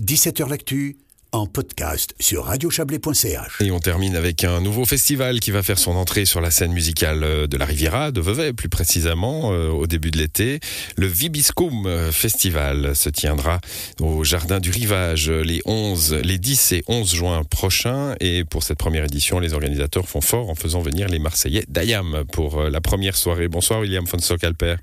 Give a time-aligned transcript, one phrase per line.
[0.00, 0.96] 17h L'actu
[1.32, 3.60] en podcast sur radiochablais.ch.
[3.60, 6.72] Et on termine avec un nouveau festival qui va faire son entrée sur la scène
[6.72, 10.60] musicale euh, de la Riviera, de Vevey plus précisément, euh, au début de l'été.
[10.96, 13.60] Le Vibiscum Festival se tiendra
[14.00, 18.14] au Jardin du Rivage les 11, les 10 et 11 juin prochains.
[18.20, 22.22] Et pour cette première édition, les organisateurs font fort en faisant venir les Marseillais d'Ayam
[22.32, 23.48] pour euh, la première soirée.
[23.48, 24.76] Bonsoir William Fonso-Calper.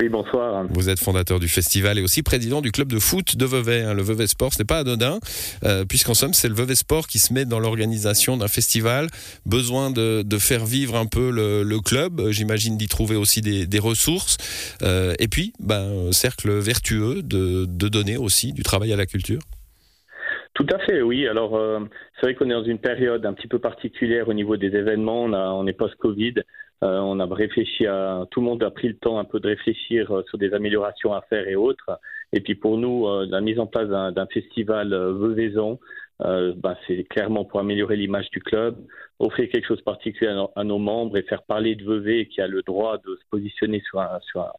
[0.00, 0.64] Oui, bonsoir.
[0.70, 3.82] Vous êtes fondateur du festival et aussi président du club de foot de Vevey.
[3.82, 3.92] Hein.
[3.92, 5.18] Le Vevey Sport, ce n'est pas anodin,
[5.64, 9.08] euh, puisqu'en somme, c'est le Vevey Sport qui se met dans l'organisation d'un festival.
[9.44, 14.38] Besoin de, faire vivre un peu le, club, j'imagine d'y trouver aussi des, ressources.
[14.82, 19.40] Euh, et puis, ben, cercle vertueux de, donner aussi du travail à la culture.
[20.54, 21.26] Tout à fait, oui.
[21.26, 21.80] Alors, euh,
[22.14, 25.22] c'est vrai qu'on est dans une période un petit peu particulière au niveau des événements.
[25.24, 26.34] On, a, on est post-Covid.
[26.82, 29.46] Euh, on a réfléchi à tout le monde a pris le temps un peu de
[29.48, 32.00] réfléchir euh, sur des améliorations à faire et autres.
[32.32, 35.78] Et puis pour nous, euh, la mise en place d'un festival Veuvaison,
[36.20, 38.76] ben, c'est clairement pour améliorer l'image du club,
[39.22, 42.46] offrir quelque chose de particulier à, nos membres et faire parler de Vevey qui a
[42.46, 44.18] le droit de se positionner sur un,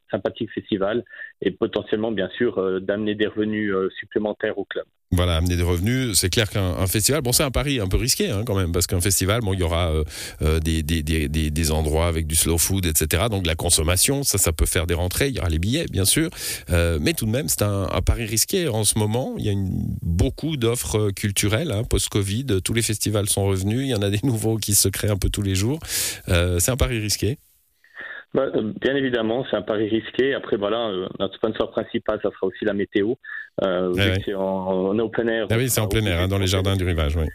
[0.09, 1.03] sympathique festival
[1.41, 4.85] et potentiellement bien sûr d'amener des revenus supplémentaires au club.
[5.15, 6.17] Voilà, amener des revenus.
[6.17, 8.87] C'est clair qu'un festival, bon, c'est un pari un peu risqué hein, quand même, parce
[8.87, 10.03] qu'un festival, bon, il y aura euh,
[10.41, 13.25] euh, des, des, des, des, endroits avec du slow food, etc.
[13.29, 15.29] Donc la consommation, ça, ça peut faire des rentrées.
[15.29, 16.31] Il y aura les billets, bien sûr,
[16.71, 19.35] euh, mais tout de même, c'est un, pari risqué en ce moment.
[19.37, 19.53] Il y a
[20.01, 22.61] beaucoup d'offres culturelles hein, post-Covid.
[22.63, 23.81] Tous les festivals sont revenus.
[23.81, 25.79] Il y en a des nouveaux qui se créent un peu tous les jours.
[25.85, 27.37] c'est un pari risqué.
[28.33, 30.33] Bah, euh, bien évidemment, c'est un pari risqué.
[30.33, 33.13] Après, voilà, euh, notre sponsor principal, ça sera aussi la météo.
[33.63, 35.47] Euh, ah en, open air.
[35.51, 37.15] Ah oui, c'est en plein air, hein, dans les jardins du rivage.
[37.15, 37.25] Oui.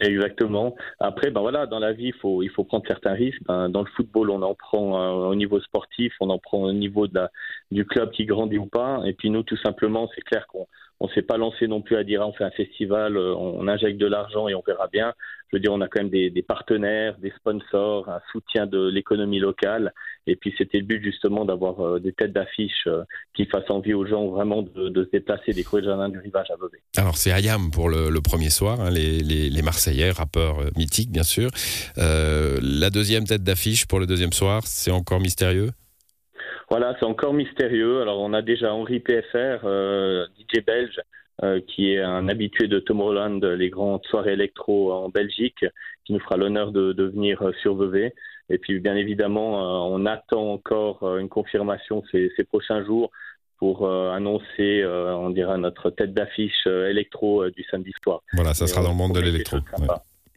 [0.00, 0.74] Exactement.
[0.98, 3.40] Après, ben voilà, dans la vie, il faut, il faut prendre certains risques.
[3.46, 7.06] Ben, dans le football, on en prend au niveau sportif, on en prend au niveau
[7.06, 7.30] de la,
[7.70, 9.00] du club qui grandit ou pas.
[9.06, 10.66] Et puis nous, tout simplement, c'est clair qu'on
[11.00, 13.68] on s'est pas lancé non plus à dire ah, on fait un festival, euh, on
[13.68, 15.12] injecte de l'argent et on verra bien.
[15.50, 19.38] Je veux dire, on a quand même des, partenaires, des sponsors, un soutien de l'économie
[19.38, 19.92] locale.
[20.26, 23.04] Et puis c'était le but justement d'avoir euh, des têtes d'affiche euh,
[23.34, 26.56] qui fassent envie aux gens vraiment de, se déplacer des courriers jardins du rivage à
[26.56, 26.80] Vevey.
[26.96, 31.50] Alors c'est Ayam pour le, premier soir, hein, les, les, Marseillais, rappeurs mythiques bien sûr.
[31.96, 35.70] la deuxième tête d'affiche pour le deuxième soir, c'est encore mystérieux?
[36.68, 38.02] Voilà, c'est encore mystérieux.
[38.02, 41.00] Alors, on a déjà Henri PFR, euh, DJ belge,
[41.42, 45.64] euh, qui est un habitué de Tomorrowland, les grandes soirées électro en Belgique,
[46.04, 48.14] qui nous fera l'honneur de, de, venir surveiller.
[48.48, 53.10] Et puis, bien évidemment, euh, on attend encore une confirmation ces, ces prochains jours
[53.58, 58.20] pour annoncer, on dira, notre tête d'affiche électro du samedi soir.
[58.34, 59.56] Voilà, ça sera dans le monde de l'électro.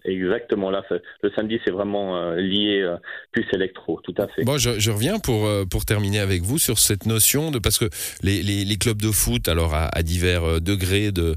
[0.06, 0.84] Exactement, là,
[1.22, 2.96] le samedi, c'est vraiment euh, lié euh,
[3.32, 4.44] plus électro, tout à fait.
[4.44, 7.60] Bon, je, reviens pour, euh, pour terminer avec vous sur cette notion de.
[7.60, 7.90] Parce que
[8.24, 11.36] les, clubs de foot, alors à, divers degrés de,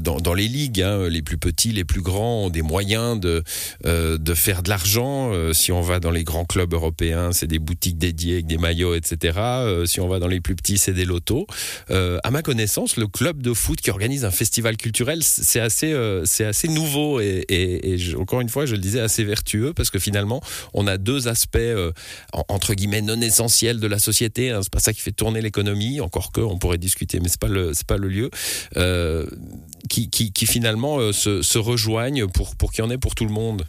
[0.00, 3.42] dans, dans, les ligues, hein, les plus petits, les plus grands, ont des moyens de,
[3.84, 5.32] de faire de l'argent.
[5.52, 8.94] si on va dans les grands clubs européens, c'est des boutiques dédiées avec des maillots,
[8.94, 9.38] etc.
[9.84, 11.46] si on va dans les plus petits, c'est des lotos.
[11.88, 15.94] à ma connaissance, le club de foot qui organise un festival culturel, c'est assez,
[16.24, 20.40] c'est assez nouveau et, encore une fois, je le disais, assez vertueux parce que finalement,
[20.74, 21.92] on a deux aspects euh,
[22.48, 24.50] entre guillemets non essentiels de la société.
[24.50, 24.60] Hein.
[24.62, 27.48] C'est pas ça qui fait tourner l'économie, encore que on pourrait discuter, mais c'est pas
[27.48, 28.30] le c'est pas le lieu
[28.76, 29.26] euh,
[29.88, 30.08] qui,
[30.46, 33.62] finalement euh, se, se, rejoignent pour pour qu'il y en ait pour tout le monde.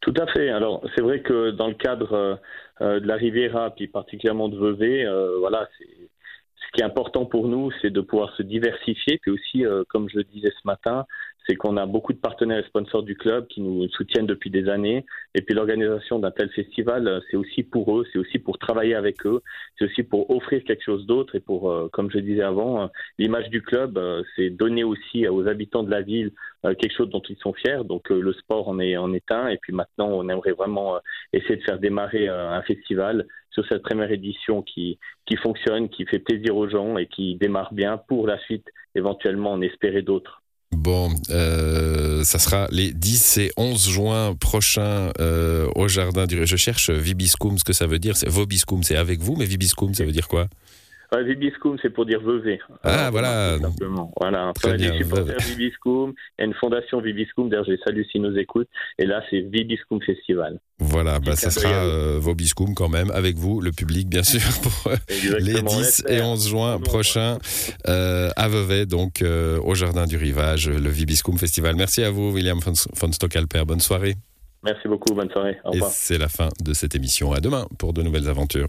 [0.00, 0.50] Tout à fait.
[0.50, 2.40] Alors c'est vrai que dans le cadre
[2.80, 5.06] de la Riviera, puis particulièrement de Vevey,
[5.38, 10.08] voilà, ce qui est important pour nous, c'est de pouvoir se diversifier, puis aussi, comme
[10.08, 11.06] je le disais ce matin,
[11.46, 14.68] c'est qu'on a beaucoup de partenaires et sponsors du club qui nous soutiennent depuis des
[14.68, 15.04] années.
[15.34, 18.94] Et puis l'organisation d'un tel festival, euh, c'est aussi pour eux, c'est aussi pour travailler
[18.94, 19.42] avec eux,
[19.78, 22.86] c'est aussi pour offrir quelque chose d'autre et pour, euh, comme je disais avant, euh,
[23.18, 23.98] l'image du club,
[24.36, 26.32] c'est donner aussi aux habitants de la ville
[26.62, 27.82] quelque chose dont ils sont fiers.
[27.84, 29.48] Donc le sport en est, en est un.
[29.48, 30.98] Et puis maintenant, on aimerait vraiment
[31.32, 36.18] essayer de faire démarrer un festival sur cette première édition qui, qui fonctionne, qui fait
[36.18, 40.41] plaisir aux gens et qui démarre bien pour la suite, éventuellement en espérer d'autres.
[40.72, 46.46] Bon, euh, ça sera les 10 et 11 juin prochains euh, au jardin du.
[46.46, 48.14] Je cherche Vibiscum, ce que ça veut dire.
[48.26, 50.48] Vobiscum, c'est avec vous, mais Vibiscum, ça veut dire quoi?
[51.20, 52.58] Vibiscum, c'est pour dire Vevey.
[52.82, 53.58] Ah, voilà.
[53.58, 54.12] Simplement.
[54.18, 54.52] Voilà.
[54.54, 56.14] Très bien, supporters Vibiscum.
[56.38, 57.50] Il y a une fondation Vibiscum.
[57.50, 58.68] D'ailleurs, je les salue s'ils nous écoutent.
[58.98, 60.58] Et là, c'est Vibiscum Festival.
[60.78, 64.92] Voilà, bah, ça sera euh, Vobiscum quand même, avec vous, le public, bien sûr, pour
[64.92, 64.96] euh,
[65.38, 67.38] les 10 et 11 juin prochains
[67.88, 71.76] euh, à Vevey, donc euh, au Jardin du Rivage, le Vibiscum Festival.
[71.76, 73.64] Merci à vous, William von Stockalper.
[73.66, 74.14] Bonne soirée.
[74.64, 75.58] Merci beaucoup, bonne soirée.
[75.64, 75.90] Au revoir.
[75.90, 77.32] Et c'est la fin de cette émission.
[77.32, 78.68] À demain pour de nouvelles aventures.